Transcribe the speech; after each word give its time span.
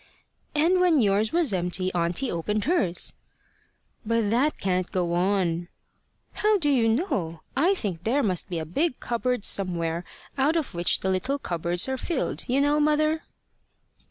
"And 0.55 0.79
when 0.79 0.99
yours 0.99 1.31
was 1.31 1.53
empty, 1.53 1.93
auntie 1.93 2.31
opened 2.31 2.63
hers." 2.63 3.13
"But 4.03 4.31
that 4.31 4.57
can't 4.59 4.91
go 4.91 5.13
on." 5.13 5.67
"How 6.37 6.57
do 6.57 6.69
you 6.71 6.89
know? 6.89 7.41
I 7.55 7.75
think 7.75 8.03
there 8.03 8.23
must 8.23 8.49
be 8.49 8.57
a 8.57 8.65
big 8.65 8.99
cupboard 8.99 9.45
somewhere, 9.45 10.03
out 10.39 10.55
of 10.55 10.73
which 10.73 11.01
the 11.01 11.09
little 11.11 11.37
cupboards 11.37 11.87
are 11.87 11.97
filled, 11.99 12.45
you 12.47 12.59
know, 12.59 12.79
mother." 12.79 13.21